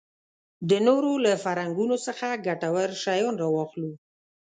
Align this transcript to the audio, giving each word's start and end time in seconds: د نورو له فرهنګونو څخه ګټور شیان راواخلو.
د 0.69 0.71
نورو 0.87 1.11
له 1.25 1.31
فرهنګونو 1.43 1.95
څخه 2.05 2.41
ګټور 2.45 2.89
شیان 3.03 3.35
راواخلو. 3.41 3.91